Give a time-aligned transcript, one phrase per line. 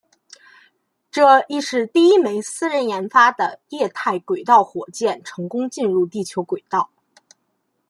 [1.11, 6.89] 这亦是第一枚私人研发的液态轨道火箭成功进入地球轨道。